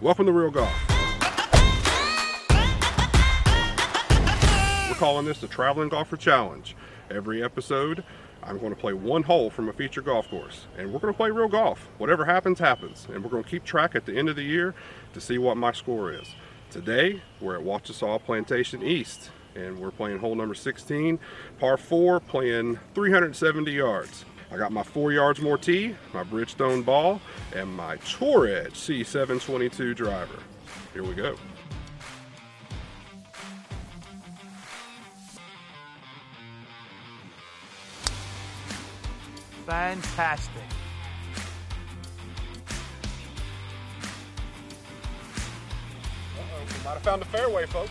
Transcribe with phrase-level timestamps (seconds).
[0.00, 0.72] Welcome to Real Golf.
[4.88, 6.74] We're calling this the Traveling Golfer Challenge.
[7.10, 8.02] Every episode,
[8.42, 11.16] I'm going to play one hole from a feature golf course, and we're going to
[11.16, 11.88] play real golf.
[11.98, 14.74] Whatever happens, happens, and we're going to keep track at the end of the year
[15.12, 16.34] to see what my score is.
[16.70, 21.18] Today, we're at Wachesaw Plantation East, and we're playing hole number 16,
[21.60, 24.24] par 4, playing 370 yards.
[24.50, 27.20] I got my four yards more tee, my Bridgestone ball,
[27.54, 30.38] and my Tour Edge C722 driver.
[30.94, 31.36] Here we go.
[39.66, 40.62] Fantastic.
[46.38, 47.90] Uh-oh, might have found a fairway, folks.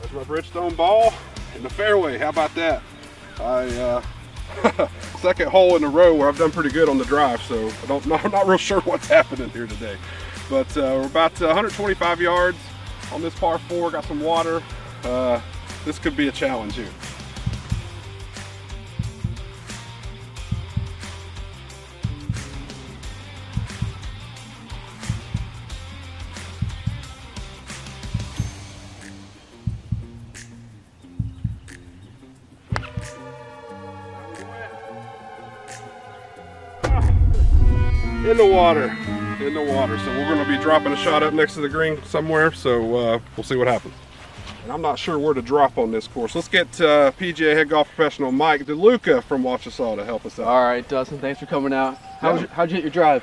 [0.00, 1.12] There's my Bridgestone ball
[1.54, 2.18] in the fairway.
[2.18, 2.82] How about that?
[3.40, 7.40] I uh, second hole in a row where I've done pretty good on the drive,
[7.42, 9.96] so I don't, I'm not real sure what's happening here today.
[10.50, 12.58] But uh, we're about 125 yards
[13.12, 13.90] on this par four.
[13.90, 14.62] Got some water.
[15.02, 15.40] Uh,
[15.84, 16.88] this could be a challenge here.
[38.24, 38.84] In the water.
[39.40, 39.98] In the water.
[39.98, 42.52] So we're going to be dropping a shot up next to the green somewhere.
[42.52, 43.94] So uh, we'll see what happens.
[44.62, 46.34] And I'm not sure where to drop on this course.
[46.34, 50.46] Let's get uh, PGA head golf professional Mike DeLuca from Wachesaw to help us out.
[50.46, 51.98] All right Dustin thanks for coming out.
[52.20, 52.40] How'd, Yeah.
[52.42, 53.22] you, how'd you hit your drive?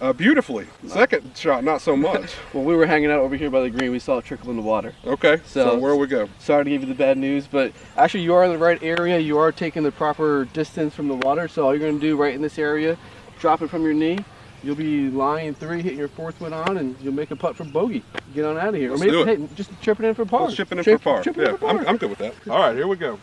[0.00, 0.66] Uh, beautifully.
[0.86, 2.34] Second shot not so much.
[2.54, 3.90] Well, we were hanging out over here by the green.
[3.90, 4.94] We saw it trickle in the water.
[5.04, 6.28] Okay so, So- where we go?
[6.38, 9.18] sorry to give you the bad news but actually you are in the right area.
[9.18, 11.48] You are taking the proper distance from the water.
[11.48, 12.96] So all you're going to do right in this area
[13.40, 14.18] drop it from your knee
[14.62, 17.64] you'll be lying three hitting your fourth one on and you'll make a putt for
[17.64, 18.02] bogey.
[18.34, 18.90] Get on out of here.
[18.90, 19.38] Let's or maybe do it.
[19.40, 20.42] hey, just chip it in for par.
[20.44, 21.22] Let's chip it in Chip- for par.
[21.22, 21.78] chip it yeah in for par.
[21.80, 22.34] I'm, I'm good with that.
[22.48, 23.18] All right here we go.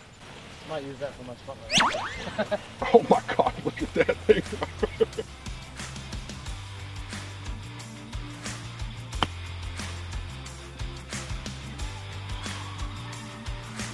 [0.70, 2.60] Might use that for my spotlight.
[2.94, 4.44] oh my god look at that thing.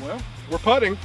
[0.01, 0.97] Well we're putting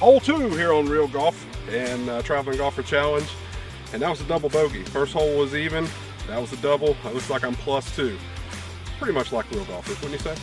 [0.00, 3.28] hole two here on Real Golf and uh, Traveling Golfer Challenge.
[3.92, 4.82] And that was a double bogey.
[4.82, 5.86] First hole was even,
[6.26, 6.96] that was a double.
[7.04, 8.16] It looks like I'm plus two.
[8.98, 10.42] Pretty much like real golfers, wouldn't you say?